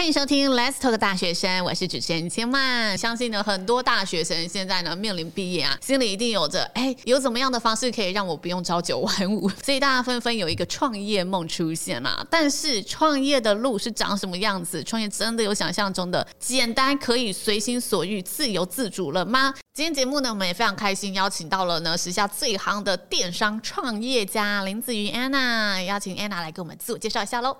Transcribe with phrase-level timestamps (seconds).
[0.00, 2.96] 欢迎收听 Let's Talk 大学生，我是主持人千曼。
[2.96, 9.46] 相信呢，很多大学生现在呢面临毕业啊，心里一定有着哎，有怎么样的方式可以让我不用朝九晚五？
[9.62, 12.26] 所以大家纷纷有一个创业梦出现啦。
[12.30, 14.82] 但是创业的路是长什么样子？
[14.82, 19.54] 创业真的有想象中的简单，可以随心所欲、自由自主了吗？
[19.74, 27.54] 今天节目呢，我们也非常开心邀请到了呢时下最夯的电商创业家林子云 Anna，邀请 Anna 来给我们自我介绍一下喽。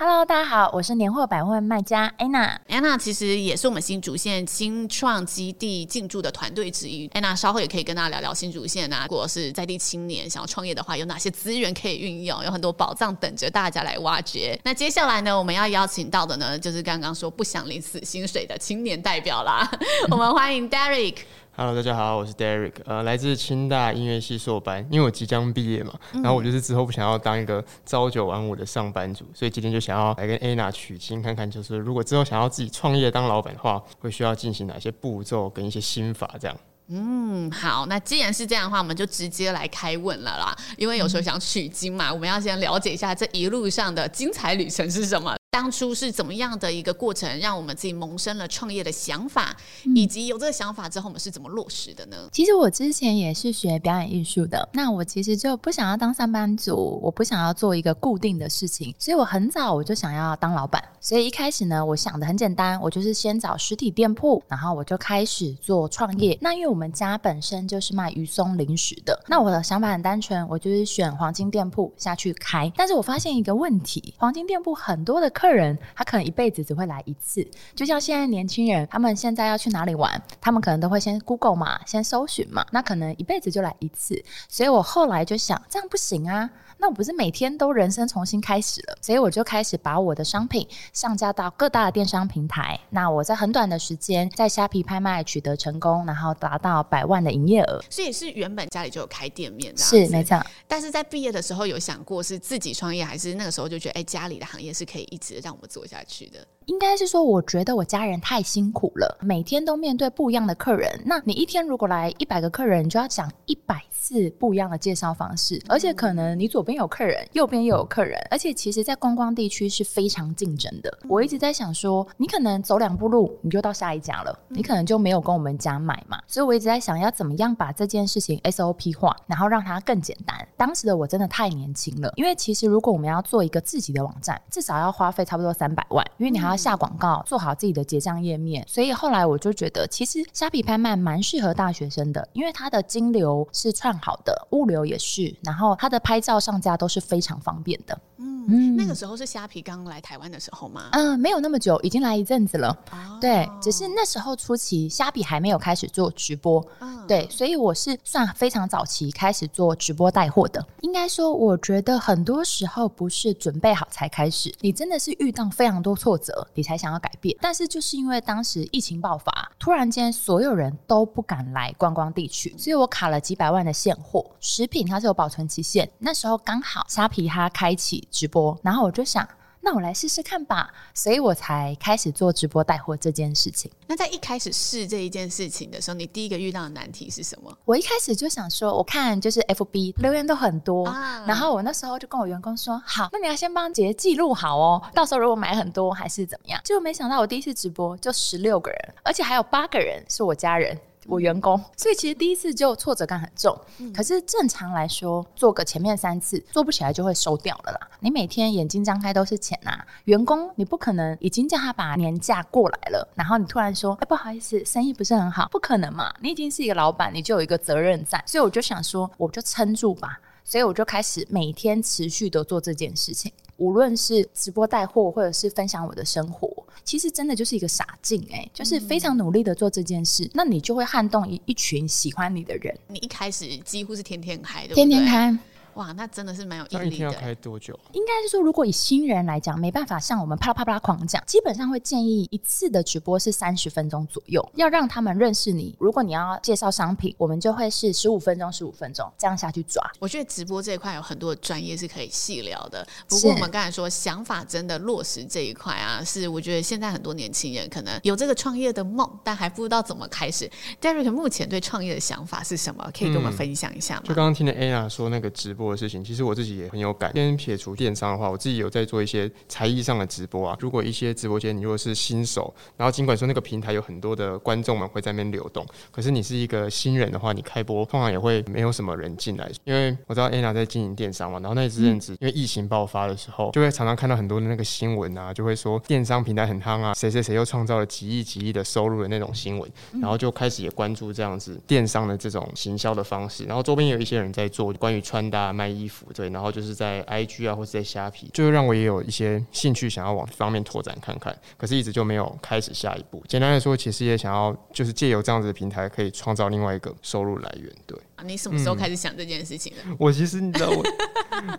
[0.00, 2.56] Hello，大家好，我是年货百货卖家 Anna。
[2.68, 7.08] Anna 其实也是我们新竹县新创基地进驻的团队之一。
[7.08, 12.44] Anna 稍后也可以跟大家聊聊新竹县啊，如果是在地青年想要创业的话，有哪些资源可以运用？
[12.44, 14.56] 有很多宝藏等着大家来挖掘。
[14.62, 19.68] 那接下来呢，我们要邀请到的呢，就是刚刚说不想领死薪水的青年代表啦。
[20.12, 21.16] 我们欢迎 Derek。
[21.60, 24.86] Hello，大家好，我是 Derek，呃，来自清大音乐系硕班。
[24.92, 36.56] 因为我即将毕业嘛，然后我就是之后不想要当一个朝九晚五的上班族，所以今天就想要来跟 Anna 取经，看看就是如果之后想要自己创业当老板的话，会需要进行哪些步骤跟一些心法这样。
[36.90, 40.56] 嗯，好，那既然是这样的话，我们就直接来开问了啦。
[40.76, 45.34] 因为有时候想取经嘛，我们要先了解一下这一路上的精彩旅程是什么。
[45.50, 52.28] 当初是怎么样的一个过程，让我们自己萌生了创业的想法，嗯，以及有这个想法之后，我们是怎么落实的呢？
[52.30, 60.82] 其实我之前也是学表演艺术的，那我其实就不想要当上班族，我不想要做一个固定的事情，所以我很早我就想要当老板。
[61.00, 66.36] 所以一开始呢，我想的很简单，我就是先找实体店铺，然后我就开始做创业。
[66.42, 72.70] 那因为我们家本身就是卖鱼松零食的，那我的想法很单纯，我就是选黄金店铺下去开。
[72.76, 84.20] 但是我发现一个问题，黄金店铺很多的客人，他可能一辈子只会来一次，就像现在年轻人，他们现在要去哪里玩，他们可能都会先 Google 嘛，先搜寻嘛，那可能一辈子就来一次。
[84.48, 86.50] 所以我后来就想，这样不行啊。
[86.80, 92.78] 那我不是每天都人生重新开始了，所以我就开始把我的商品上架到各大的电商平台。
[92.90, 97.82] 那我在很短的时间在虾皮拍卖取得成功，然后达到百万的营业额。
[97.90, 100.40] 所以是原本家里就有开店面，是没错。
[100.68, 106.46] 但是在毕业的时候有想过是自己创业，还是那个时候就觉得哎，家里的行业是可以一直让我们做下去的？
[106.68, 111.00] 应该是说，我觉得我家人太辛苦了，每天都面对不一样的客人。
[111.06, 120.98] 那你一天如果来一百个客人，你就要讲一百次不一样的介绍方式，而且可能你左边有客人，右边又有客人，而且其实，在观光地区是非常竞争的。
[121.08, 126.20] 我一直在想说，你可能走两步路，你就到下一家了，你可能就没有跟我们家买嘛。
[126.26, 130.36] 所以我一直在想要怎么样把这件事情 SOP 化，然后让它更简单。
[130.58, 136.57] 当时的我真的太年轻了，因为其实如果我们要做一个自己的网站，至少要花费差不多三百万，因为你还要。
[136.58, 147.98] 下广告，做好自己的结账页面，所以后来我就觉得，其实虾皮拍卖蛮适合大学生的，因为它的金流是串好的，物流也是，然后它的拍照上架都是非常方便的。
[148.18, 150.88] 嗯，那个时候是虾皮刚来台湾的时候吗？
[150.92, 152.68] 嗯，没有那么久，已经来一阵子了。
[152.90, 153.18] 哦。
[153.20, 156.64] 对，只是那时候初期虾皮还没有开始做直播。
[156.80, 157.06] 嗯。
[157.06, 160.64] 对，所以我是算非常早期开始做直播带货的。
[160.80, 167.36] 应该说，我觉得很多时候不是准备好才开始，你真的是遇到非常多挫折，你才想要改变。
[167.40, 174.24] 但是就是因为当时疫情爆发，突然间所有人都不敢来观光地区，所以我卡了几百万的现货。
[174.40, 178.58] 食品它是有保存期限，那时候刚好虾皮它开启直播。
[178.62, 179.26] 然后我就想，
[179.60, 183.70] 那我来试试看吧，所以我才开始做直播带货这件事情。
[183.86, 187.52] 那在一开始试这一件事情的时候，你第一个遇到的难题是什么？
[187.64, 196.60] 我一开始就想说，我看就是 FB 留言都很多，啊，然后我那时候就跟我员工说，好，那你要先帮姐姐记录好哦，到时候如果买很多还是怎么样？
[196.64, 200.78] 结果没想到我第一次直播就十六个人，而且还有八个人是我家人。
[201.08, 203.58] 我员工，所以其实第一次就挫折感很重。
[203.78, 203.92] 嗯。
[203.92, 207.80] 可是正常来说，做个前面三次做不起来就会收掉了啦。
[208.00, 216.12] 你每天眼睛张开都是钱啊，员工你不可能已经叫他把年假过来了，然后你突然说，哎，不好意思，生意不是很好，不可能嘛。
[216.20, 218.22] 你已经是一个老板，你就有一个责任在。
[218.26, 220.20] 所以我就想说，我就撑住吧。
[220.44, 223.30] 所以我就开始每天持续的做这件事情。
[223.58, 232.76] 无论是直播带货，或者是分享我的生活，其实真的就是一个傻劲哎、欸，就是非常努力的做这件事，嗯、那你就会撼动一一群喜欢你的人。
[232.88, 235.36] 你一开始几乎是天天开的，天天开。
[235.78, 236.86] 哇，那真的是蛮有毅力的。
[236.86, 237.78] 一天要开多久？
[237.92, 245.76] 应该是说，如果以新人来讲，没办法像我们啪啦啪啦啪啦狂讲，基本上会建议一次的直播是三十分钟左右，要让他们认识你。
[245.78, 249.80] 如果你要介绍商品，我们就会是十五分钟、十五分钟这样下去抓。
[250.00, 252.84] 我觉得直播这一块有很多的专业是可以细聊的。
[253.08, 260.50] 不过我们刚才说想法真的落实这一块啊，是我觉得现在很多年轻人可能有这个创业的梦，但还不知道怎么开始。
[260.80, 262.90] Derek 目前对创业的想法是什么？
[262.92, 264.02] 可以跟我们分享一下吗？
[264.06, 265.67] 嗯、就刚刚听的 Anna 说那个直播。
[265.68, 267.12] 播的事情，其实我自己也很有感。
[267.14, 270.56] 先撇除电商的话，我自己有在做一些才艺上的直播啊。
[270.60, 279.50] 如果一些直播间你如果是新手，然后尽管说那个平台有很多的观众们会在那边流动，可是你是一个新人的话，你开播通常也会没有什么人进来。
[279.64, 289.70] 因为我知道 Anna 在经营电商嘛，然后那一阵子因为疫情爆发的时候，就会常常看到很多的那个新闻啊，就会说电商平台很夯啊，谁谁谁又创造了几亿几亿的收入的那种新闻，
[290.00, 303.20] 然后就开始也关注这样子电商的这种行销的方式，然后周边有一些人在做关于穿搭卖衣服，对，然后就是在 IG 啊或者在虾皮，就让我也有一些兴趣想要往这方面拓展看看，可是一直就没有开始下一步。
[303.26, 307.98] 简单来说，其实也想要就是借由这样子的平台，可以创造另外一个收入来源，对。
[308.24, 309.78] 你什么时候开始想这件事情的？
[309.86, 310.84] 嗯、我其实你知道我，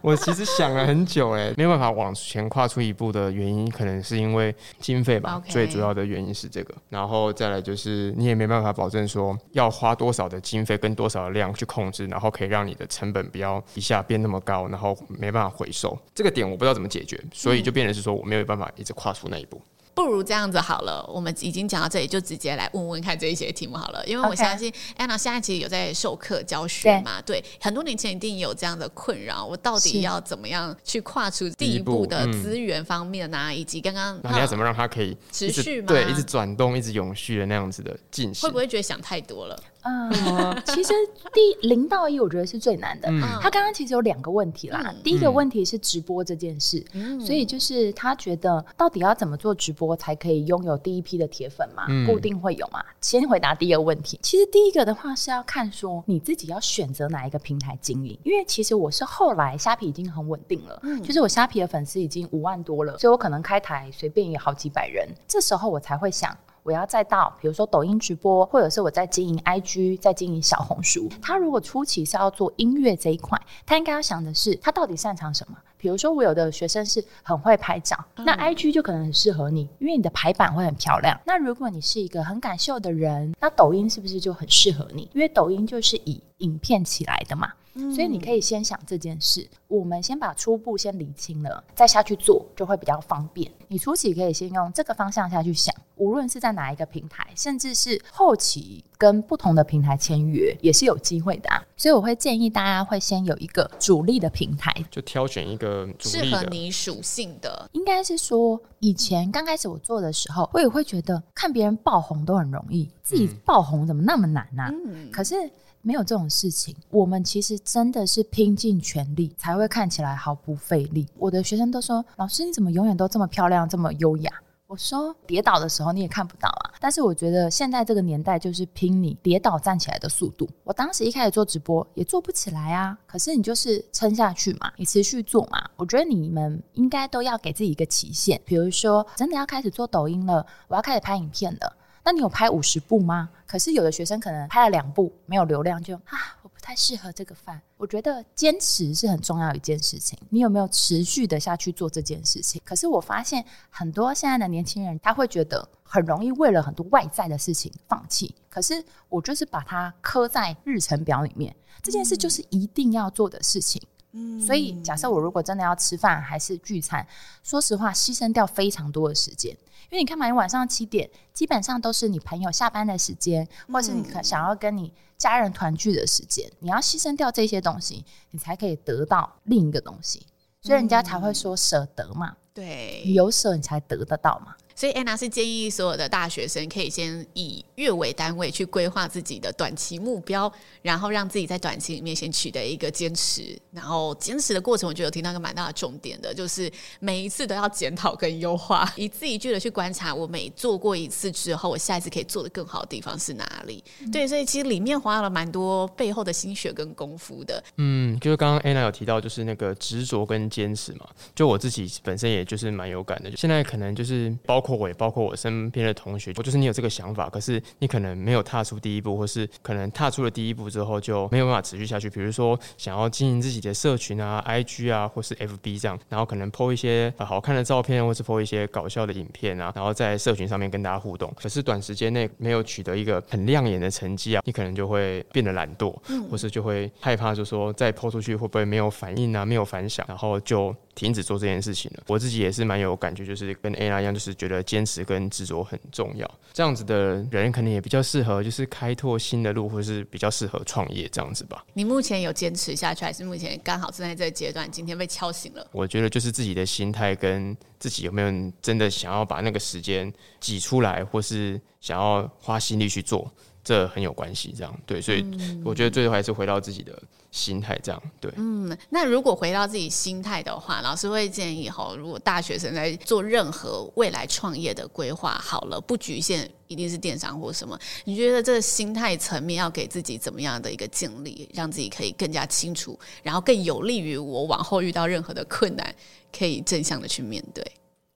[0.01, 5.41] 我其实想了很久哎，没有办法往前跨出一步的原因，可能是因为经费吧。
[5.47, 15.97] 最主要的原因是这个，然后再来就是你也没办法保证说要花多少的经费跟多少的量去控制，然后可以让你的成本不要一下变那么高，然后没办法回收。
[16.13, 19.61] 这个点我不知道怎么解决，所以就变成是说我没有办法一直跨出那一步。
[19.95, 24.01] 不如这样子好了，我们已经讲到这里，就直接来问问看这一些题目好了。
[24.05, 29.43] 因为我相信安娜现在其实有在授课教学嘛，对，对，很多年前一定有这样的困扰。
[29.43, 35.87] 我到底要怎么样去跨出第一步的资源方面啊，以及刚刚那你要怎么让它可以持续吗？
[35.89, 39.63] 对，一直转动，一直永续的那样子的进行，会不会觉得想太多了？
[39.83, 40.11] 嗯，
[40.67, 40.93] 其实
[41.33, 43.09] 第零到一，我觉得是最难的。
[43.09, 44.81] 嗯、他刚刚其实有两个问题啦。
[44.85, 51.85] 嗯、第一个问题是直播这件事，嗯、所以就是他觉得到底要怎么做直播才可以拥有第一批的铁粉嘛？
[51.87, 52.83] 嗯、固定会有嘛？
[53.01, 54.19] 先回答第一个问题。
[54.21, 66.35] 其实第一个的话是要看说你自己要选择哪一个平台经营，因为其实我是后来虾皮已经很稳定了，嗯、就是我虾皮的粉丝已经五万多了，所以我可能开台随便也好几百人，这时候我才会想。
[66.63, 71.09] 我要再到，比如说抖音直播，或者是我在经营 IG，在经营小红书。
[71.21, 75.57] 他如果初期是要做音乐这一块，他应该要想的是，他到底擅长什么？
[75.77, 81.17] 比如说，我有的学生是很会拍照，那 IG 就可能很适合你，因为你的排版会很漂亮。
[81.25, 85.09] 那如果你是一个很敢秀的人，那抖音是不是就很适合你？
[85.13, 87.53] 因为抖音就是以影片起来的嘛。
[87.93, 93.51] 所以你可以先想这件事，我们先把初步先理清了，再下去做就会比较方便。
[93.67, 101.63] 你初期可以先用这个方向下去想，无论是在哪一个平台，甚至是后期跟不同的平台签约，也是有机会的啊。
[101.77, 107.69] 所以我会建议大家会先有一个主力的平台，就挑选一个适合你属性的。
[107.73, 114.63] 应该是说，以前刚开始我做的时候，我也会觉得看别人爆红都很容易，自己爆红怎么那么难呢？
[114.69, 115.35] 嗯，可是。
[115.81, 121.07] 没有这种事情，我们其实真的是拼尽全力才会看起来毫不费力。
[121.17, 124.31] 我的学生都说：“老师，你怎么永远都这么漂亮，这么优雅？”
[124.67, 130.47] 我说：“跌倒的时候你也看不到啊。”但是我觉得现在这个年代就是拼你跌倒站起来的速度。
[130.63, 135.67] 我当时一开始做直播也做不起来啊，可是你就是撑下去嘛，你持续做嘛。
[135.75, 141.75] 我觉得你们应该都要给自己一个期限，比如说真的要开始做抖音了，我要开始拍影片了。
[142.09, 143.29] 那你有拍五十部吗？
[143.45, 147.61] 可是有的学生可能拍了两部，没有流量就啊，我不太适合这个饭。
[147.77, 150.17] 我觉得坚持是很重要的一件事情。
[150.31, 152.59] 你有没有持续的下去做这件事情？
[152.65, 158.33] 可是我发现很多现在的年轻人，他会觉得很容易为了很多外在的事情放弃。
[158.49, 163.79] 可是我就是把它刻在日程表里面，这件事就是一定要做的事情。
[164.13, 167.05] 嗯，所以假设我如果真的要吃饭还是聚餐，
[167.43, 169.55] 说实话，牺牲掉非常多的时间。
[169.89, 180.25] 因为你看嘛，你晚上七点基本上都是你朋友下班的时间，或是你可想要跟你家人团聚的时间，嗯、你要牺牲掉这些东西，你才可以得到另一个东西，
[180.61, 182.35] 所以人家才会说舍得嘛。
[182.53, 184.55] 对，你有舍你才得得到嘛。
[184.79, 190.49] 所以安娜是建议所有的大学生可以先以月为单位去规划自己的短期目标，
[190.81, 196.71] 然后让自己在短期里面先取得一个坚持，然后坚持的过程，我觉得有听到一个蛮大的重点的，就是
[197.01, 203.83] 每一次都要检讨跟优化，一字一句的去观察，我每做过一次之后，我下一次可以做得更好的地方是哪里？
[204.13, 207.61] 对，所以其实里面花了蛮多背后的心血跟功夫的。
[207.75, 211.05] 嗯，就是刚刚安娜有提到，就是那个执着跟坚持嘛，
[211.35, 214.68] 就我自己本身也就是蛮有感的，现在可能就是包括。
[214.75, 222.09] 我也包括我身边的同学，我就是你有这个想法，可是你可能没有踏出第一步，或是可能踏出了第一步之后就没有办法持续下去。
[222.09, 231.33] 比如说想要经营自己的社群啊、IG 啊，或是 FB 这样，然后可能 po 一些好看的照片，或是 po 一些搞笑的影片啊，然后在社群上面跟大家互动。
[231.35, 235.95] 可是短时间内没有取得一个很亮眼的成绩啊，你可能就会变得懒惰，
[236.29, 242.03] 或是就会害怕，就说再 po 出去会不会没有反应啊，没有反响，然后就停止做这件事情了。
[242.07, 244.58] 我自己也是蛮有感觉，就是跟 Anna 一样，就是觉得。
[244.59, 246.29] 得坚持跟执着很重要。
[246.53, 251.65] 这样子的人可能也比较适合，就是开拓新的路，或是比较适合创业这样子吧。
[251.73, 254.69] 你目前有坚持下去，还是目前刚好正在这个阶段？
[254.69, 255.67] 今天被敲醒了。
[255.71, 263.31] 我觉得就是自己的心态跟自己有没有真的想要把那个时间挤出来，或是想要花心力去做。
[263.69, 265.23] 这很有关系，这样对，所以
[265.63, 266.99] 我觉得最后还是回到自己的
[267.29, 268.33] 心态，这样对。
[268.35, 285.93] 嗯，那如果回到自己心态的话，老师会建议哈，如果大学生在做任何未来创业的规划，好了，不局限一定是电商或什么，你觉得这个心态层面要给自己怎么样的一个建立，让自己可以更加清楚，然后更有利于我往后遇到任何的困难，
[286.35, 287.63] 可以正向的去面对？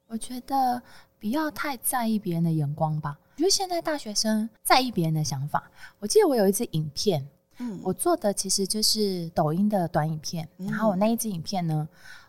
[0.08, 0.82] 我觉得
[1.20, 3.20] 不要太在意别人的眼光吧。
[3.36, 5.72] 我觉得现在大学生在意别人的想法。
[6.00, 10.48] 我记得我有一支影片，嗯，我做的其实就是抖音的短影片。
[10.58, 11.88] 嗯、然后我那一支影片呢，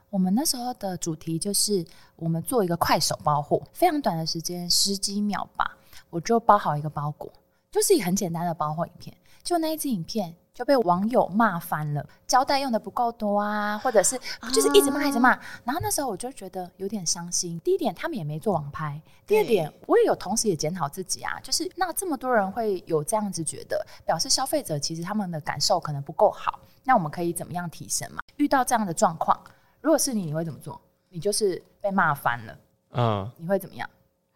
[0.08, 1.84] 我们那时候的主题就是
[2.16, 5.76] 我们做一个快手包货，非常短的时间，十几秒吧，
[6.08, 7.30] 我就包好一个包裹，
[7.70, 9.14] 就是一个很简单的包货影片。
[9.44, 10.34] 就那一支影片。
[10.54, 14.16] 就被网友骂翻了，胶带用的不够多啊，或者是
[14.52, 15.30] 就是一直骂一直骂。
[15.64, 17.58] 然后那时候我就觉得有点伤心。
[17.64, 26.60] 第一点，他们也没做网拍；第二点，我也有同时也检讨自己啊，就是那这么多人会有这样子觉得，表示消费者其实他们的感受可能不够好。
[26.84, 28.22] 那我们可以怎么样提升嘛？
[28.36, 29.36] 遇到这样的状况，
[29.80, 30.80] 如果是你，你会怎么做？
[31.08, 32.58] 你就是被骂翻了，
[32.92, 33.90] 嗯，你会怎么样？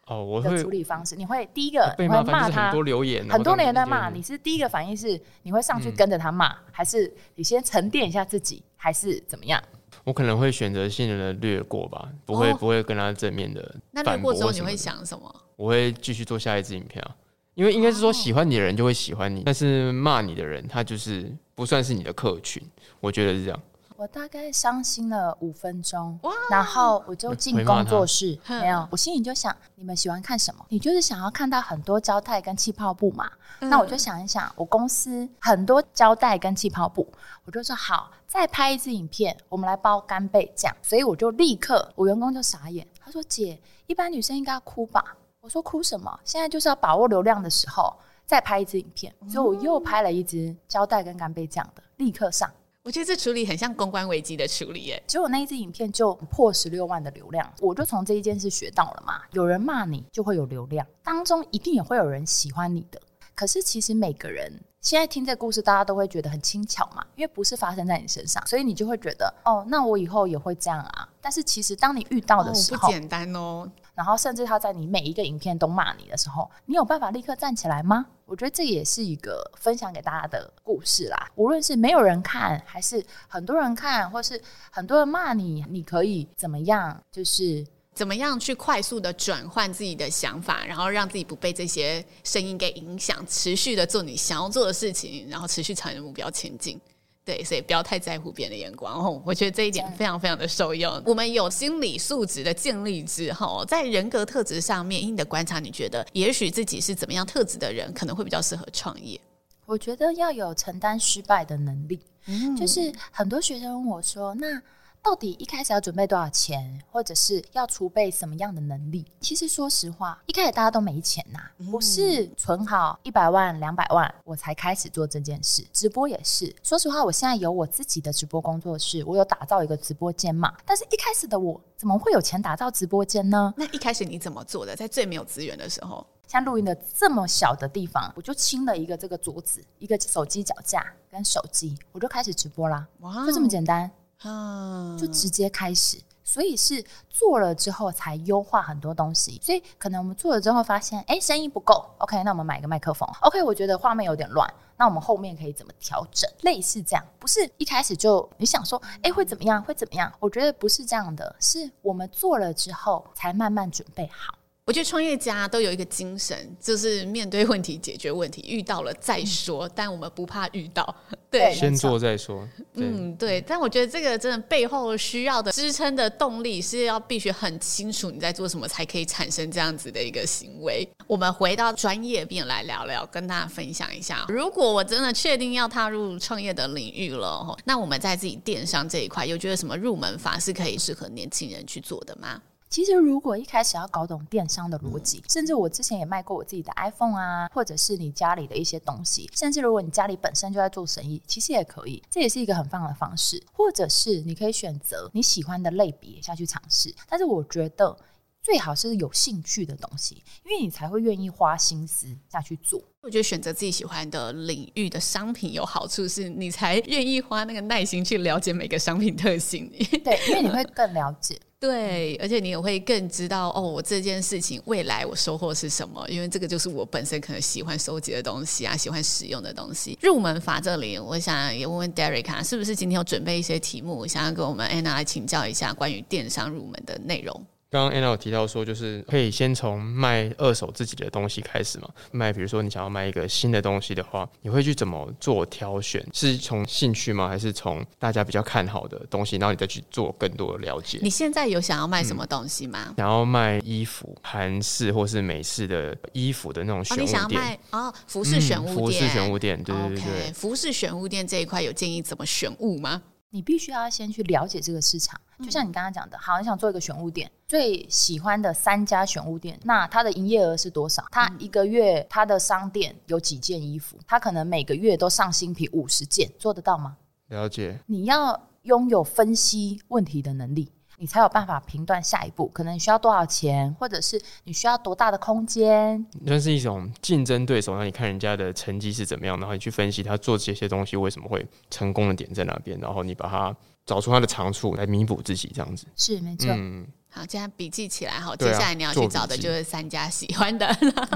[0.09, 9.63] 哦，我会处理方式，你会第一个你会骂他，很多留言，很多人在骂，你是第一个反应是你会上去跟着他骂，嗯，还是你先沉淀一下自己，还是怎么样？
[10.05, 13.75] 我可能会选择性的略过吧，不会，哦，不会跟他正面的。
[13.91, 15.35] 那略过之后你会想什么？
[15.57, 17.15] 我会继续做下一支影片啊，
[17.55, 22.63] 因为应该是说喜欢你的人就会喜欢你，哦，但是骂你的人他就是不算是你的客群，
[23.01, 23.63] 我觉得是这样。
[23.99, 26.17] 我大概伤心了五分钟，
[26.49, 30.65] 然后我就进工作室，没有，我心里就想，你们喜欢看什么？
[30.69, 33.29] 你就是想要看到很多胶带跟气泡布嘛？
[33.59, 37.13] 嗯、那我就想一想，我公司很多胶带跟气泡布，
[37.45, 40.73] 我就说好，再拍一支影片，我们来包干贝酱。
[40.81, 45.05] 所以我就立刻，我员工就傻眼，他说：“姐，一般女生应该要哭吧？”
[45.43, 46.21] 我说：“哭什么？
[46.25, 47.93] 现在就是要把握流量的时候，
[48.25, 52.49] 再拍一支影片。”所以我又拍了一支胶带跟干贝酱的，立刻上。
[52.89, 62.99] 我觉得这处理很像公关危机的处理耶，结果那一支影片就破十六万的流量，我就从这一件事学到了嘛，有人骂你就会有流量，当中一定也会有人喜欢你的。
[63.35, 71.07] 可是其实每个人现在听这个故事，大家都会觉得很轻巧嘛，因为不是发生在你身上，所以你就会觉得哦，那我以后也会这样啊。
[71.21, 73.71] 但是其实当你遇到的时候，哦，不简单哦。
[73.99, 78.07] 然后甚至他在你每一个影片都骂你的时候，你有办法立刻站起来吗？
[78.27, 81.29] 我觉得这也是一个分享给大家的故事啦。
[81.35, 84.41] 无论是没有人看，还是很多人看，或是
[84.71, 87.03] 很多人骂你，你可以怎么样？
[87.11, 96.81] 就是怎么样去快速的转换自己的想法，然后让自己不被这些声音给影响，持续的做你想要做的事情，然后持续朝你的目标前进。
[97.29, 99.23] 对，所以不要太在乎别人的眼光哦。
[99.23, 101.03] 我觉得这一点非常非常的受用。
[101.05, 109.21] 我们有心理素质的建立之后，在人格特质上面，以你的观察，你觉得也许自己是怎么样特质的人，可能会比较适合创业？
[109.67, 112.01] 我觉得要有承担失败的能力。
[112.25, 114.59] 嗯，就是很多学生问我说：“那……”
[115.03, 119.07] 到底一开始要准备多少钱，或者是要储备什么样的能力？
[119.21, 125.67] 其实说实话，一开始大家都没钱呐、啊，不是存好一百万、两百万我才开始做这件事。
[125.73, 130.53] 直播也是，说实话，我现在有我自己的直播工作室，我有打造一个直播间嘛。
[130.67, 133.55] 但是一开始的我，怎么会有钱打造直播间呢？
[133.57, 134.77] 那一开始你怎么做的？
[134.77, 142.87] 在最没有资源的时候，像录音的这么小的地方，我就清了一个这个桌子，一个手机脚架跟手机，我就开始直播啦。
[143.01, 143.91] 哇，就这么简单。
[144.23, 149.41] 啊，就直接开始，所以是做了之后才优化很多东西。
[149.43, 153.09] 所以可能我们做了之后发现，哎，声音不够，OK，那我们买一个麦克风。
[153.21, 156.29] OK，我觉得画面有点乱，那我们后面可以怎么调整？
[156.43, 159.63] 类似这样，不是一开始就你想说，哎，会怎么样？
[159.63, 160.13] 会怎么样？
[160.19, 164.38] 我觉得不是这样的，是我们做了之后才慢慢准备好。
[164.69, 169.67] 我觉得创业家都有一个精神，就是面对问题解决问题，遇到了再说。
[169.67, 170.95] 嗯、但我们不怕遇到，
[171.31, 172.47] 对，先做再说。
[172.75, 173.41] 嗯，对。
[173.41, 180.87] 但我觉得这个真的背后需要的支撑的动力是要必须很清楚你在做什么，才可以产生这样子的一个行为。
[181.07, 192.43] 我们回到专业边来聊聊，跟大家分享一下，如果我真的确定要踏入创业的领域了，那我们在自己电商这一块，有觉得什么入门法是可以适合年轻人去做的吗？
[192.71, 203.43] 其实，如果一开始要搞懂电商的逻辑，甚至我之前也卖过我自己的 iPhone 啊，或者是你家里的一些东西，甚至如果你家里本身就在做生意，其实也可以，这也是一个很棒的方式。
[203.53, 206.95] 或者是你可以选择你喜欢的类别下去尝试。
[207.09, 207.97] 但是我觉得
[208.43, 212.83] 最好是有兴趣的东西，因为你才会愿意花心思下去做。
[213.01, 219.71] 我觉得选择自己喜欢的领域的商品有好处，是你才愿意花那个耐心去了解每个商品特性。
[220.05, 221.41] 对，因为你会更了解。
[221.61, 226.09] 对，而且你也会更知道哦，我这件事情未来我收获是什么？
[226.09, 229.99] 因为这个就是我本身可能喜欢收集的东西啊，喜欢使用的东西。
[230.01, 237.45] 入门法这里，我想也问问 Derek，是不是今天有准备一些题目，想要跟我们 Anna 来请教一下关于电商入门的内容？
[237.71, 241.89] 刚刚 Anna 有提到说，就是可以先从卖二手自己的东西开始嘛。
[242.11, 246.03] 卖，比如说你想要卖一个新的东西的话，你会去怎么做挑选？
[246.15, 247.29] 是从兴趣吗？
[247.29, 250.99] 还是从大家比较看好的东西，然后你再去做更多的了解？
[251.03, 252.87] 你现在有想要卖什么东西吗？
[252.89, 257.07] 嗯、想要卖衣服，韩式或是美式的衣服的那种选物店。
[257.07, 258.75] 哦、你想要卖哦，服饰选物店。
[258.75, 260.31] 嗯、服饰选物店，对对对对。
[260.31, 263.03] Okay, 服饰选物店这一块有建议怎么选物吗？
[263.31, 271.05] 你必须要先去了解这个市场，就像你刚刚讲的，好，你想做一个选物店，最喜欢的三家选物店，那它的营业额是多少？
[271.11, 273.99] 它一个月它的商店有几件衣服？
[274.07, 276.97] 它可能每个月都上新品五十件，做得到吗？
[277.29, 277.79] 了解。
[277.87, 280.73] 你要拥有分析问题的能力。
[281.01, 286.05] 你才有办法评断下一步，可能你需要多少钱，或者是你需要多大的空间。
[286.23, 293.57] 那是一种竞争对手，让你看人家的成绩是怎么样，然后你去分析他做这些东西为什么会成功的点在哪边，然后你把它
[293.89, 295.87] 找出他的长处来弥补自己，这样子。
[295.97, 296.51] 是没错。
[296.51, 296.87] 嗯
[297.19, 298.37] 好，这样笔记起来好。
[298.37, 300.65] 接下来你要去找的就是三家喜欢的，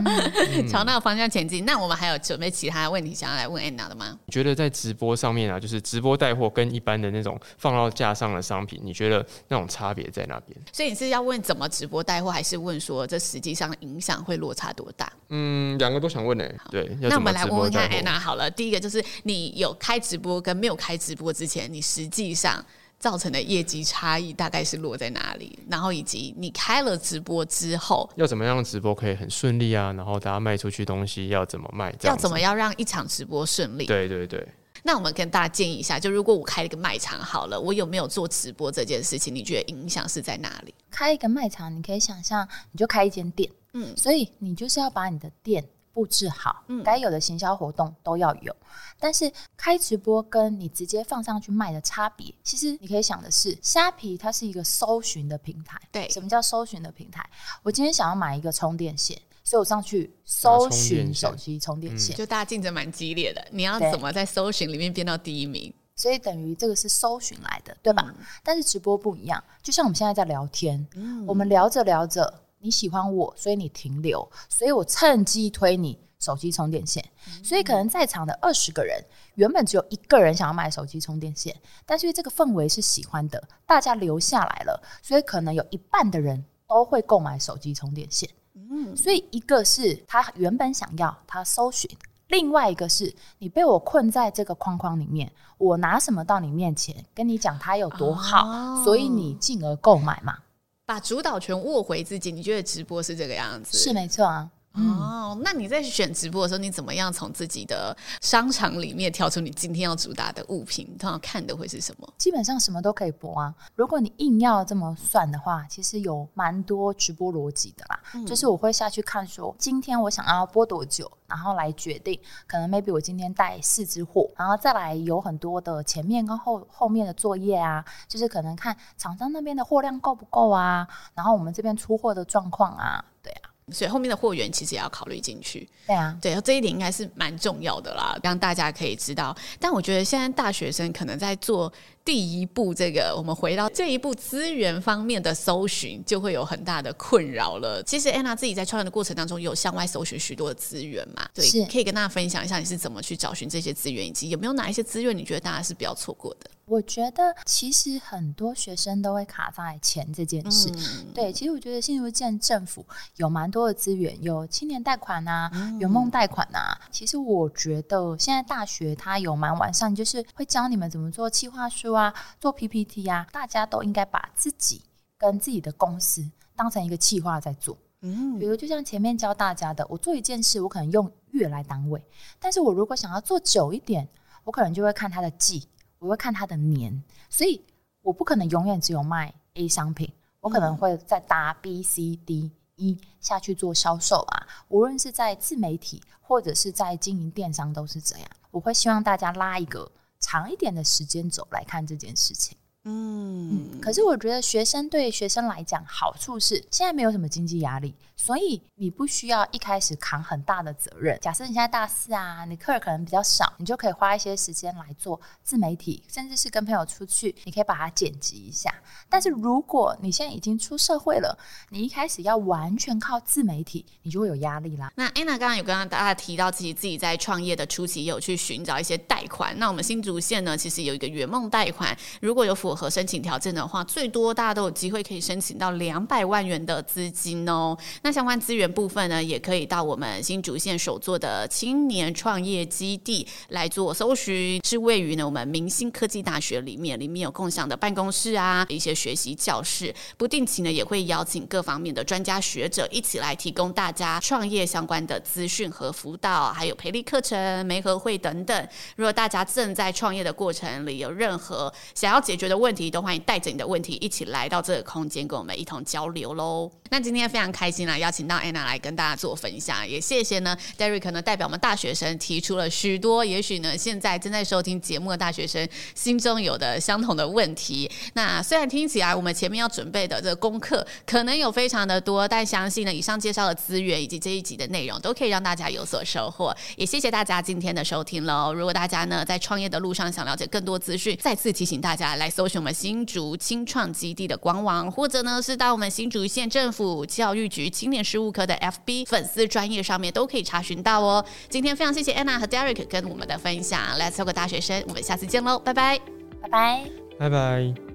[0.69, 1.65] 朝那个方向前进。
[1.65, 4.19] 那我们还有准备其他的问题想要来问 Anna 的吗？
[4.27, 10.61] 你觉得在直播上面啊，就是直播带货跟一般的那种放到架上的商品，你觉得那种差别在哪边？
[10.73, 15.13] 所以你是要问怎么直播带货，还是问说这实际上的影响会落差多大？
[15.29, 16.61] 嗯，两个都想问呢、欸。
[16.69, 18.51] 对，那我们来问问看 Anna 好了。
[18.51, 22.65] 第一个就是你有开直播跟没有开直播之前，你实际上。
[23.03, 25.59] 造成的业绩差异大概是落在哪里？
[25.69, 29.93] 然后以及你开了直播之后，要怎么样直播可以很顺利啊？
[29.95, 31.93] 然后大家卖出去东西要怎么卖？
[32.03, 33.87] 要怎么样让一场直播顺利？
[33.87, 34.47] 对对对。
[34.85, 39.35] 那我们跟大家建议一下，就如果我开了一个卖场好了，我有没有做直播这件事情？
[39.35, 40.73] 你觉得影响是在哪里？
[40.89, 45.65] 开一个卖场，你可以想象，你就开一间店，嗯，所以你就是要把你的店。
[45.93, 48.55] 布置好，嗯，该有的行销活动都要有。
[48.99, 55.81] 但是开直播跟你直接放上去卖的差别，其实你可以想的是，虾皮它是一个搜寻的平台。
[55.91, 57.29] 对，什么叫搜寻的平台？
[57.63, 63.45] 我今天想要买一个充电线，所以我上去搜寻手机充电线，就大家竞争蛮激烈的。
[63.51, 65.73] 你要怎么在搜寻里面变到第一名？
[65.95, 68.05] 所以等于这个是搜寻来的，对吧？
[68.09, 72.43] 嗯，但是直播不一样，就像我们现在在聊天，嗯，我们聊着聊着。
[72.63, 77.05] 你喜欢我，所以你停留，所以我趁机推你手机充电线。
[77.43, 88.31] 所以可能在场的二十个人，原本只有一个人想要买手机充电线，但是这个氛围是喜欢的，大家留下来了，所以可能有一半的人都会购买手机充电线。
[88.55, 91.91] 嗯，所以一个是他原本想要他搜寻，
[92.29, 100.39] 另外一个是你被我困在这个框框里面，我拿什么到你面前跟你讲它有多好，哦，所以你进而购买嘛。
[100.85, 103.79] 把主导权握回自己，你觉得直播是这个样子？
[103.79, 104.51] 是没错啊。
[104.75, 110.87] 哦，那你在选直播的时候，你怎么样从自己的商场里面挑出你今天要主打的物品？
[110.99, 112.15] 通常看的会是什么？
[112.17, 113.55] 基本上什么都可以播啊。
[113.75, 118.01] 如果你硬要这么算的话，其实有蛮多直播逻辑的啦。
[118.15, 118.25] 嗯。
[118.25, 122.19] 就是我会下去看说，今天我想要播多久，然后来决定。
[122.47, 133.52] 可能 maybe 我今天带四支货，然后再来有很多的前面跟后后面的作业啊，就是可能看厂商那边的货量够不够啊，然后我们这边出货的状况啊，对啊。
[133.71, 139.37] 所以后面的货源其实也要考虑进去，对啊，对，这一点应该是蛮重要的啦，让大家可以知道。
[139.61, 141.73] 但我觉得现在大学生可能在做。
[142.05, 147.83] 第一步，这个我们回到这一步资源方面的搜寻，就会有很大的困扰了。
[147.85, 156.51] 其实安娜自己在创业的过程当中，有向外搜寻许多的资源嘛，对，可以跟大家分享一下你是怎么去找寻这些资源，以及有没有哪一些资源你觉得大家是比较错过的？
[156.65, 160.71] 我觉得其实很多学生都会卡在钱这件事。
[160.71, 162.87] 嗯、对，其实我觉得新竹县政府
[163.17, 166.81] 有蛮多的资源，有青年贷款啊，有梦贷款啊。
[166.91, 171.92] 其实我觉得现在大学它有蛮完善，就是会教你们怎么做企划书。
[171.93, 174.83] 啊，做 PPT 啊，大家都应该把自己
[175.17, 177.77] 跟自己的公司当成一个企划在做。
[178.01, 182.05] 嗯，比如就像前面教大家的，我做一件事，我可能用月来单位，
[182.41, 184.09] 但是我如果想要做久一点，
[184.43, 185.69] 我可能就会看它的季，
[186.01, 187.65] 我会看它的年，所以
[188.03, 194.47] 我不可能永远只有卖 A 商品，我可能会再搭 B、C、D、E 下去做销售啊。
[194.69, 198.27] 无论是在自媒体或者是在经营电商都是这样。
[198.51, 199.91] 我会希望大家拉一个。
[200.23, 211.17] 长一点的时间走来看这件事情，嗯，嗯，可是我觉得学生对学生来讲，好处是现在没有什么经济压力，所以你不需要一开始扛很大的责任。
[211.21, 218.75] 假设你现在大四啊，你课可能比较少，你就可以花一些时间来做自媒体，甚至是跟朋友出去，你可以把它剪辑一下。
[219.09, 221.39] 但是如果你现在已经出社会了，
[221.71, 224.93] 你一开始要完全靠自媒体，你就会有压力啦。
[224.97, 229.57] 那 Anna 刚刚有跟大家提到自己自己在创业的初期有去寻找一些贷款。
[229.59, 237.77] 那我们新竹县呢，其实有一个圆梦贷款，如果有符合申请条件的话，最多大家都有机会可以申请到两百万元的资金哦。
[238.03, 258.69] 那相关资源部分呢，也可以到我们新竹县首座的青年创业基地来做搜寻，是位于呢我们明星科技大学里面，里面有共享的办公室啊，一些学习教室，不定期呢也会邀请各方面的专家学者一起来提供大家创业相关的资讯和辅导，还有培力课程、媒合会等等。
[258.97, 266.71] 如果大家正在创业的过程里有任何想要解决的问题，都欢迎带着你的问题一起来到这个空间，跟我们一同交流喽。
[266.91, 277.91] 那今天非常开心啊，邀请到 Anna 来跟大家做分享，也谢谢呢 Derek 呢代表我们大学生提出了许多，也许呢现在正在收听节目的大学生心中有的相同的问题。
[278.13, 286.55] 那虽然听起来我们前面要准备的这个功课可能有非常的多，但相信呢以上介绍的资源以及这一集的内容都可以让大家有所收获。
[286.77, 288.53] 也谢谢大家今天的收听喽。
[288.53, 301.25] 如果大家呢在创业的路上想了解更多资讯，再次提醒大家来搜寻我们新竹青创基地的官网，或者呢是到我们新竹县政府教育局青年事务科的 FB 粉丝专业上面都可以查询到哦。
[301.49, 305.99] 今天非常谢谢 Anna 和 Derek 跟我们的分享，Let's Talk 大学生，我们下次见喽，拜拜，
[306.43, 306.85] 拜拜，
[307.19, 307.92] 拜拜。